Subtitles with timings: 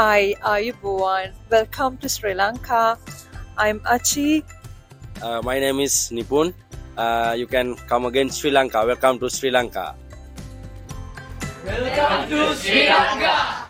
[0.00, 1.36] Hi, Ayubuan.
[1.52, 2.96] Welcome to Sri Lanka.
[3.60, 4.40] I'm Achi.
[5.20, 6.56] Uh, my name is Nipun.
[6.96, 8.80] Uh, you can come again Sri Lanka.
[8.80, 9.92] Welcome to Sri Lanka.
[11.68, 13.68] Welcome to Sri Lanka.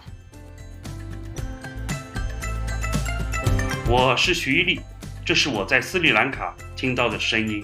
[3.88, 4.80] 我是徐一力，
[5.26, 7.60] 这是我在斯里兰卡听到的声音。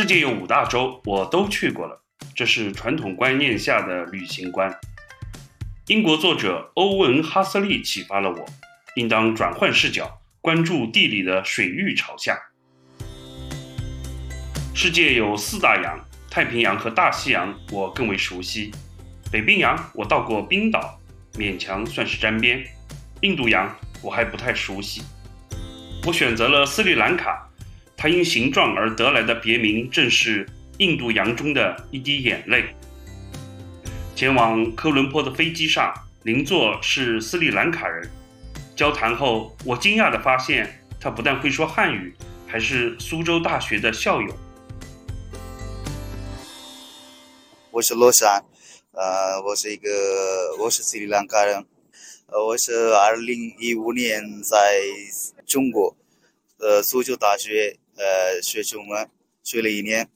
[0.00, 2.02] 世界有五大洲，我都去过了，
[2.34, 4.74] 这是传统观念下的旅行观。
[5.88, 8.46] 英国作者欧文·哈瑟利启发了我，
[8.94, 12.34] 应当转换视角，关注地理的水域朝向。
[14.74, 16.02] 世界有四大洋。
[16.30, 18.72] 太平洋和大西洋我更为熟悉，
[19.30, 20.98] 北冰洋我到过冰岛，
[21.34, 22.64] 勉强算是沾边。
[23.20, 25.02] 印度洋我还不太熟悉。
[26.06, 27.49] 我选择了斯里兰卡，
[28.02, 30.48] 它因形状而得来的别名正是
[30.78, 32.74] 印度洋中的一滴眼泪。
[34.16, 38.10] 前往科伦坡的飞机上，邻座是斯里兰卡人。
[38.74, 42.14] 交谈后，我惊讶地发现他不但会说汉语，
[42.46, 44.34] 还是苏州大学的校友。
[47.70, 48.42] 我是罗山，
[48.92, 49.90] 呃，我是一个，
[50.58, 51.66] 我是斯里兰卡人，
[52.28, 54.56] 呃，我是二零一五年在
[55.46, 55.94] 中国，
[56.60, 59.06] 呃，苏州大学，呃，学中文，
[59.42, 60.08] 学了一年，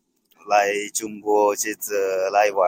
[0.49, 2.67] 来中国这次来玩，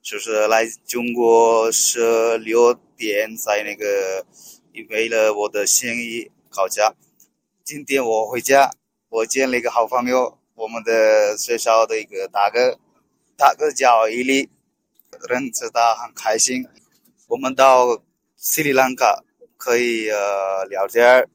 [0.00, 4.24] 就是来中国十六天，在那个
[4.88, 6.94] 为了我的生意考驾，
[7.62, 8.70] 今天我回家，
[9.10, 12.78] 我见了一个好朋友，我们的学校的一个大哥。
[13.36, 14.48] 大哥叫伊利，
[15.28, 16.66] 认识他很开心。
[17.28, 18.02] 我们到
[18.36, 19.22] 斯里兰卡
[19.58, 21.28] 可以呃聊天儿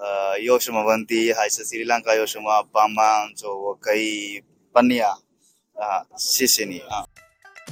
[0.00, 5.12] 呃有什么问题还是斯里兰卡有什么帮忙，就我可以帮你啊
[5.74, 7.04] 啊，谢谢你啊。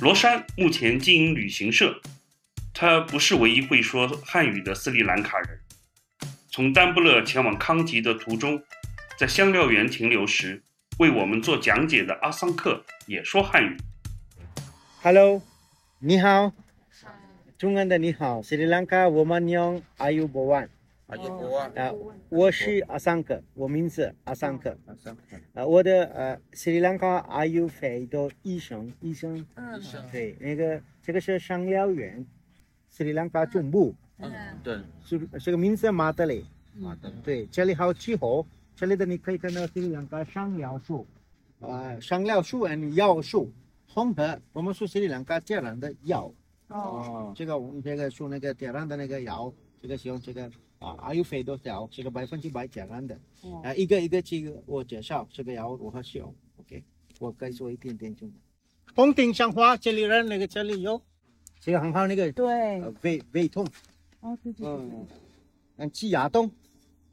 [0.03, 2.01] 罗山目前经营旅行社，
[2.75, 5.59] 他不是唯一会说汉语的斯里兰卡人。
[6.51, 8.63] 从丹布勒前往康吉的途中，
[9.19, 10.63] 在香料园停留时。
[10.99, 13.77] 为我们做讲解的阿桑克也说汉语。
[15.01, 15.41] Hello，
[16.01, 16.53] 你好，
[17.57, 20.69] 中文的你好，斯里兰卡我们用阿尤博万。
[21.09, 21.55] 阿尤。
[21.55, 21.93] 啊，
[22.29, 24.77] 我是阿桑克，我名字阿桑克。
[24.87, 25.37] 阿桑克。
[25.55, 29.39] 啊，我的呃斯里兰卡阿尤费的医生，医生。
[29.39, 30.05] 医生。
[30.13, 32.25] 对，那个这个是香料园，
[32.91, 33.95] 斯里兰卡中部。
[34.19, 34.31] 嗯，
[34.63, 34.79] 对。
[35.03, 36.45] 是这个名字马德里。
[36.75, 37.15] 马德里。
[37.25, 38.47] 对，这里好气候。
[38.77, 41.07] 这里的你可以看到斯里兰卡香料树，
[41.61, 43.51] 啊，香料树和药树
[43.89, 46.31] 混合，我们是斯里兰卡天然的药。
[46.69, 50.45] 哦，这个我们这个树那个天然的那个药，这个是用这个
[50.79, 53.19] 啊，阿尤肥多少，这个百分之百天然的。
[53.63, 56.35] 啊，一个一个去我介绍这个要如何使用。
[56.57, 56.83] OK，
[57.19, 58.27] 我可以说一点点就。
[58.95, 61.01] 风顶香花，这里人那个这里有，
[61.61, 62.31] 这个很好那个。
[62.33, 62.81] 对。
[63.03, 63.67] 胃胃痛。
[64.21, 64.69] 哦，对对对。
[64.69, 65.07] 嗯，
[65.77, 66.51] 嗯，挤牙痛。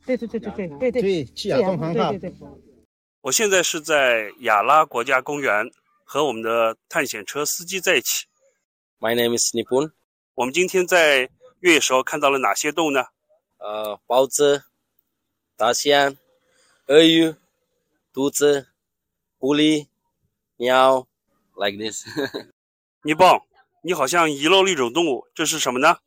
[0.05, 2.47] 对对对对对对对，气氧通航对对对。
[3.21, 5.69] 我现在是在亚拉国家公园，
[6.03, 8.25] 和我们的探险车司机在一起。
[8.99, 9.91] My name is Nipun。
[10.35, 11.27] 我们今天在
[11.65, 13.05] 越野时候看到了哪些动物呢？
[13.57, 14.65] 呃，包子、
[15.57, 16.15] 大象、
[16.85, 17.33] 鳄鱼、
[18.13, 18.67] 兔子、
[19.39, 19.87] 狐狸、
[20.57, 21.07] 鸟
[21.55, 22.05] ，like this。
[23.01, 23.41] 你棒，
[23.81, 25.97] 你好像遗漏了一种动物，这是什么呢？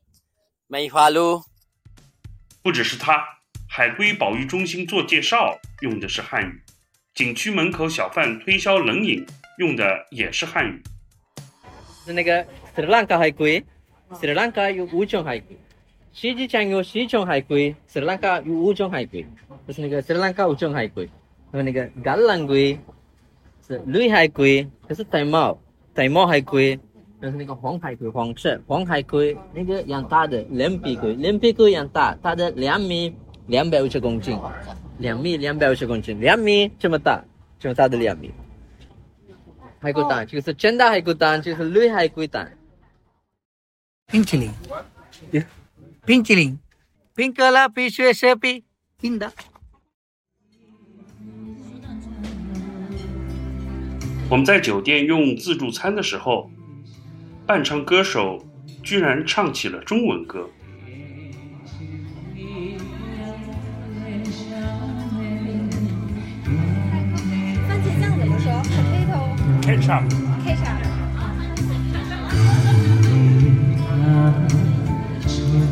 [0.69, 1.43] 梅花鹿。
[2.63, 3.21] 不只是它。
[3.69, 6.63] 海龟保育中心做介绍用的是汉语，
[7.17, 9.27] 景区门口小贩推销冷饮
[9.59, 10.81] 用的也是汉语。
[12.05, 12.47] 是那个
[12.77, 13.61] 斯里兰卡海龟，
[14.15, 15.57] 斯里兰卡有五种海龟，
[16.13, 19.27] 实际上有十种海龟，斯里兰卡有五种海龟，
[19.67, 21.09] 就是那个斯里兰卡五种海龟，
[21.53, 22.79] 还有那个橄榄龟，
[23.67, 25.57] 是绿海龟，就是玳瑁，
[25.95, 26.79] 玳瑁海龟，
[27.21, 33.15] 就是那个黄海龟，黄色黄海龟，那个养大的蓝皮龟，蓝皮龟养大，它的两米。
[33.49, 34.39] 两百五十公斤，
[34.99, 37.25] 两米两百五十公斤，两米这么大，
[37.59, 38.31] 这么大的两米。
[39.79, 42.53] 海龟蛋就是真的海龟蛋，就是绿海龟蛋。
[44.11, 44.51] 冰淇淋，
[46.07, 46.59] 冰淇淋，
[47.15, 48.65] 冰可乐必须是冰
[49.19, 49.31] 的。
[54.31, 56.51] 我们在酒店用自助餐的时候，
[57.47, 58.49] 伴唱歌手
[58.83, 60.49] 居然唱起了中文歌。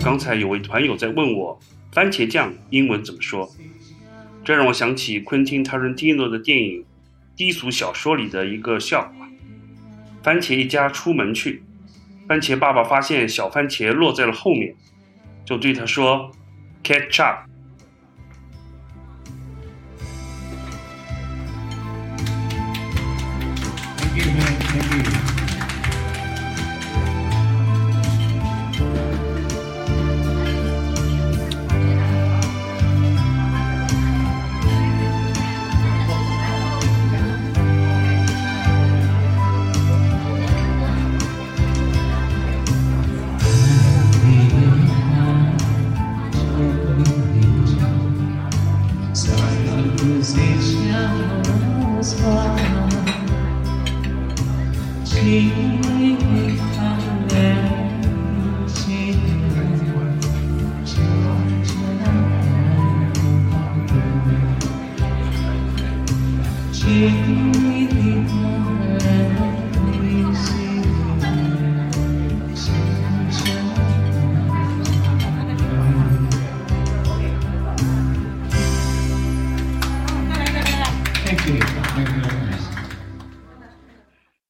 [0.07, 1.59] 刚才有位团友在问我，
[1.91, 3.51] 番茄酱英文怎么说？
[4.45, 6.81] 这让我想起昆汀·塔伦蒂诺的电影
[7.37, 9.29] 《低俗小说里的一个笑话。
[10.23, 11.65] 番茄一家出门去，
[12.29, 14.77] 番茄爸爸发现小番茄落在了后面，
[15.45, 16.31] 就对他说
[16.85, 17.51] ，catch up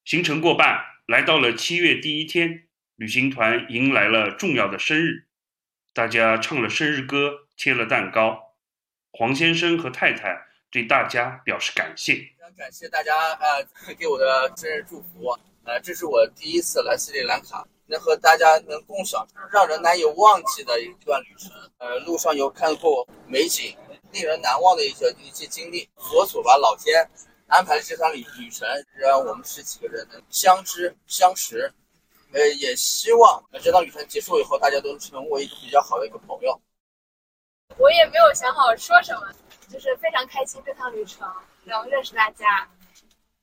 [0.05, 2.63] 行程过半，来到了七月第一天，
[2.95, 5.27] 旅行团迎来了重要的生日，
[5.93, 8.55] 大家唱了生日歌，切了蛋糕。
[9.11, 12.36] 黄先生和太太对大家表示感谢。
[12.55, 21.51] 感谢大家呃给我的生日祝福，呃，这是我第一次来斯里兰卡，能和大家能共享让人难以忘记的一段旅程。
[21.79, 23.77] 呃，路上有看过美景，
[24.13, 25.89] 令人难忘的一些一些经历。
[25.97, 27.09] 佛祖吧老天
[27.49, 31.73] 安排了这趟旅旅程，让我们十几个人能相知相识。
[32.33, 36.61] 呃，也希望这趟旅程结束以后，大家都成为一个比较好的一个朋友。
[37.77, 39.33] 我也没有想好说什么，
[39.69, 41.27] 就是非常开心这趟旅程
[41.67, 42.69] 能认识大家，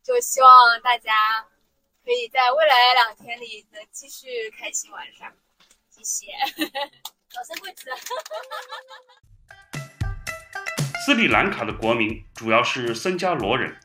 [0.01, 0.49] 就希望
[0.81, 1.11] 大家
[2.05, 5.31] 可以在未来两天里能继续开心玩耍。
[5.89, 6.27] 谢谢，
[7.35, 7.89] 老生贵子。
[11.05, 13.77] 斯里兰卡的国民主要是僧伽罗人，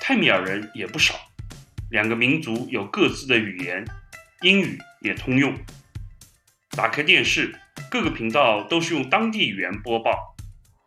[0.00, 1.14] 泰米尔人也不少。
[1.90, 3.84] 两个民族有各自的语言，
[4.42, 5.52] 英语也通用。
[6.70, 7.58] 打开电视，
[7.90, 10.33] 各个频道都是用当地语言播报，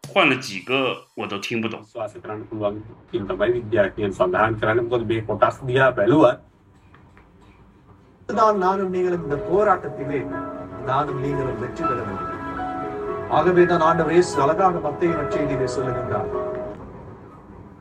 [0.07, 0.79] 换了几个
[1.15, 1.81] 我都听不懂。
[1.83, 2.77] විශ්වාස කරන්න පුළුවන්
[3.11, 6.39] කියන තමයි විද්‍යාඥයන් සඳහන් කරන්නේ මොකද මේ කොටස් දිහා බැලුවත්
[8.29, 10.21] தான் நானும் நீங்களும் இந்த போராட்டத்திலே
[10.87, 12.29] நானும் நீங்களும் வெற்றி பெற வேண்டும்
[13.31, 16.29] ஆகவே தான் ஆண்டவர் இயேசு அழகான மத்திய நற்செய்தியிலே சொல்லுகின்றார்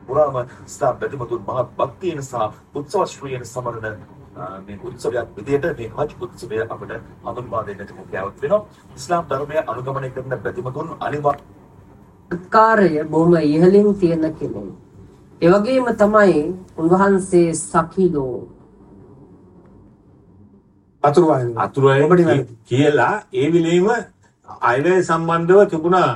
[0.06, 0.36] පුරාම
[0.68, 2.34] ස්ථා බැතිමතුන් මහත් භක්තියෙන් සහ
[2.74, 3.86] උත්සවශ්‍රීයෙන් සමරන
[4.34, 6.92] අ, මේ උත්සවයක් විදිහට මේ හජ් උත්සවය අපට
[7.24, 8.60] හඳුන්වා දෙන්නට හැකියාවක් වෙනවා.
[8.96, 11.42] ඉස්ලාම් ධර්මය අනුගමනය කරන බැතිමතුන් අනිවාර්ය
[12.31, 14.75] කාර්ය බොහොම ඉහළින් තියෙන කෙනෙක්.
[15.41, 18.47] ඒ වගේම තමයි උන්වහන්සේ සකිලෝ
[21.03, 23.87] අතුරුවයි අතුරුවයි කියලා ඒ විලීම
[24.61, 26.11] අයවැය සම්බන්ධව තිබුණා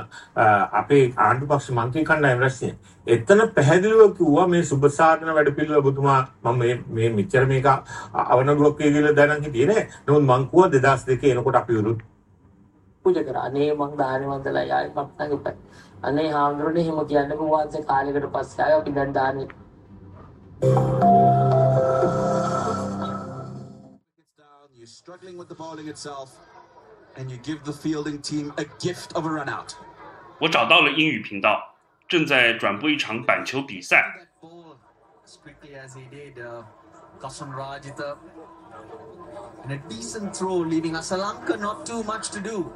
[0.72, 2.68] අපේ ආණ්ඩු පක්ෂ මන්ත්‍රී කණ්ඩායම රැස්ය.
[3.06, 7.68] එතන පැහැදිලිව කිව්වා මේ සුබ සාධන වැඩපිළිවෙල ඔබතුමා මම මේ මේ මෙච්චර මේක
[8.14, 9.86] අවනගුවක් කියලා දැනන් හිටියේ නෑ.
[10.06, 11.96] නමුත් මං කිව්වා 2002 එනකොට අපි උරු
[13.04, 13.44] පූජා කරා.
[13.48, 15.56] අනේ මං දානි වන්දලා යායි මක්තගේ
[16.04, 16.82] Alejandro na
[17.38, 19.46] was sa Caligar Pascal pinandaan
[24.74, 26.34] You're struggling with the bowling itself,
[27.14, 29.76] and you give the fielding team a gift of a run out.
[30.40, 31.76] 我找到了英语频道，
[32.08, 34.04] 正在转播一场板球比赛。
[35.24, 36.64] As quickly as he did, uh,
[37.20, 38.16] Kasun Rajita.
[39.62, 42.72] And a decent throw, leaving Asalanka not too much to do.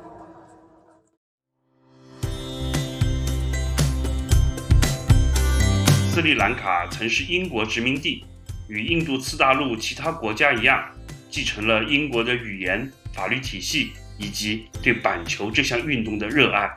[6.17, 8.25] 斯里兰卡曾是英国殖民地，
[8.71, 10.83] 与印度次大陆其他国家一样，
[11.31, 16.71] 继承了英国的语言、法律体系以及对板球这项运动的热爱。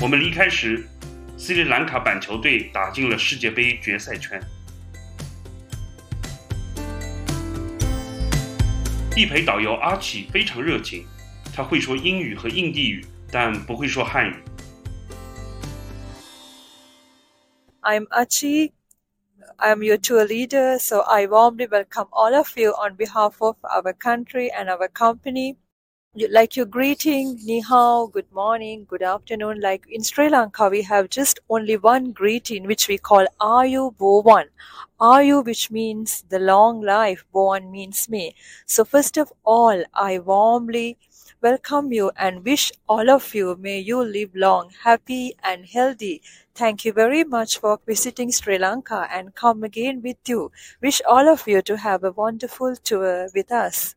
[0.00, 0.86] 我们离开时，
[1.36, 4.40] 斯里兰卡板球队打进了世界杯决赛圈。
[9.10, 11.04] 地陪导游阿奇非常热情，
[11.52, 14.34] 他会说英语和印地语，但不会说汉语。
[17.90, 18.72] I'm Achi.
[19.58, 23.92] I'm your tour leader, so I warmly welcome all of you on behalf of our
[23.94, 25.56] country and our company.
[26.16, 29.60] Like your greeting, ni hao, good morning, good afternoon.
[29.60, 34.48] Like in Sri Lanka, we have just only one greeting, which we call Ayu Bowan.
[35.00, 38.34] Ayu, which means the long life, Bowan means me.
[38.66, 40.98] So first of all, I warmly
[41.40, 46.22] welcome you and wish all of you may you live long, happy and healthy.
[46.56, 50.50] Thank you very much for visiting Sri Lanka and come again with you.
[50.82, 53.94] Wish all of you to have a wonderful tour with us.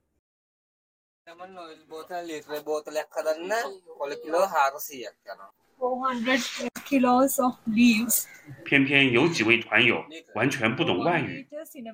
[1.91, 3.53] බෝතල් ලීටර බෝතලයක් හදන්න
[3.99, 5.49] කොල කිලෝ හාරසියක් යනවා
[5.81, 8.27] 400 kilos of leaves.
[8.65, 11.47] 偏偏有几位团友完全不懂外语，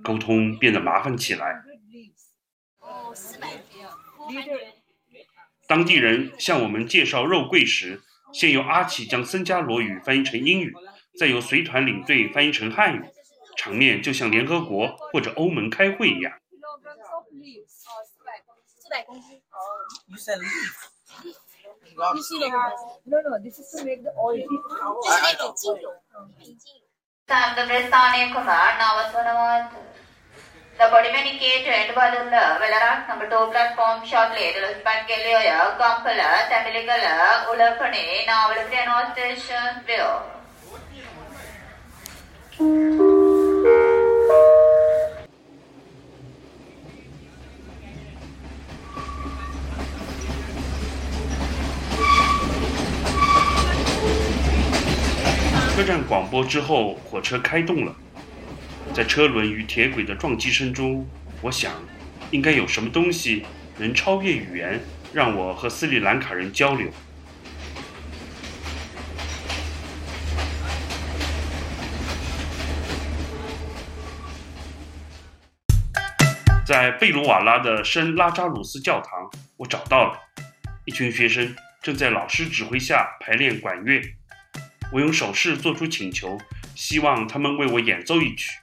[0.02, 1.62] 沟通变得麻烦起来。
[5.66, 8.00] 当地人向我们介绍肉桂时，
[8.32, 10.72] 先由阿奇将僧伽罗语翻译成英语，
[11.18, 13.02] 再由随团领队翻译成汉语，
[13.56, 16.32] 场面就像联合国或者欧盟开会一样。
[18.89, 19.41] that congee?
[19.53, 20.89] Oh, you said leaf.
[21.23, 21.35] leaf.
[22.15, 22.49] You see the
[23.05, 24.43] No, no, this is to make the oil.
[25.07, 25.53] I, I know.
[27.29, 29.63] සංග්‍රස්ථානය කුමාර් නවත්වනවාද
[30.79, 34.47] The Codimunicator and Badulla, Velarak number 2 platform shortly,
[34.85, 37.15] Pangelioya, Kampala, Tamiligala,
[37.51, 40.11] Ulapane, Navalakriya North Station, Rio.
[55.79, 57.95] 车站广播之后，火车开动了。
[58.93, 61.07] 在车轮与铁轨的撞击声中，
[61.41, 61.71] 我想，
[62.31, 63.45] 应该有什么东西
[63.77, 64.77] 能超越语言，
[65.13, 66.89] 让我和斯里兰卡人交流。
[76.65, 80.19] 在贝鲁瓦拉的圣拉扎鲁斯教堂，我找到了
[80.83, 84.01] 一群学生正在老师指挥下排练管乐。
[84.91, 86.37] 我用手势做出请求，
[86.75, 88.57] 希望他们为我演奏一曲，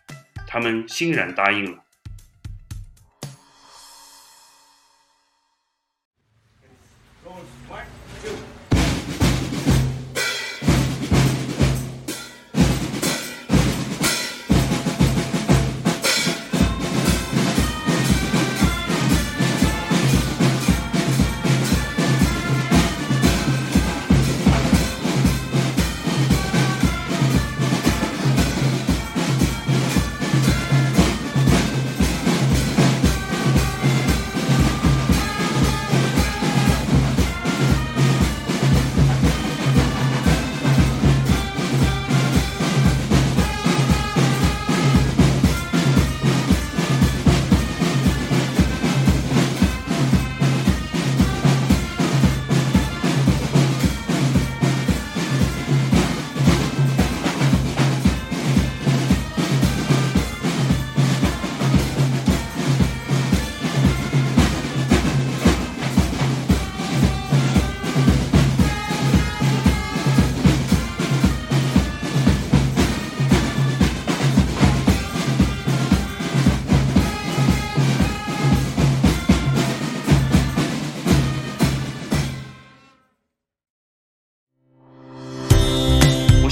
[0.47, 1.86] 他们欣然答应了。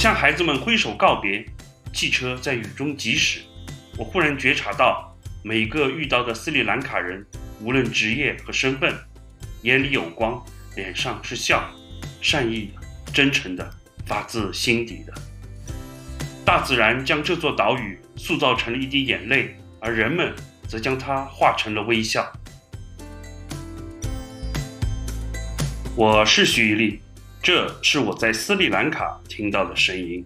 [0.05, 1.43] 向孩子们挥手告别，
[1.91, 3.39] 汽车在雨中疾驶。
[3.97, 7.25] 我忽然觉察到，每个遇到的斯里兰卡人，
[7.59, 8.93] 无论职业和身份，
[9.63, 10.39] 眼里有光，
[10.75, 11.67] 脸上是笑，
[12.21, 13.67] 善意的、真诚的，
[14.05, 15.13] 发自心底的。
[16.45, 20.35] 大自然将这座岛屿塑造成了一滴眼泪，而人们
[20.67, 22.31] 则将它化成了微笑。
[25.95, 27.04] 我是徐一力。
[27.45, 30.25] 这是我在斯里兰卡听到的声音。